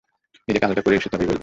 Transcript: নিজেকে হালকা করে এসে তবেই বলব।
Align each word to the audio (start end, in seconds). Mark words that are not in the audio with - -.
নিজেকে 0.47 0.65
হালকা 0.65 0.81
করে 0.81 0.95
এসে 0.95 1.09
তবেই 1.09 1.27
বলব। 1.27 1.39